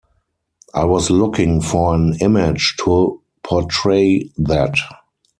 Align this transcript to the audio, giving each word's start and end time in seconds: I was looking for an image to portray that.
I 0.73 0.83
was 0.85 1.11
looking 1.11 1.61
for 1.61 1.93
an 1.93 2.15
image 2.21 2.73
to 2.85 3.21
portray 3.43 4.31
that. 4.35 4.73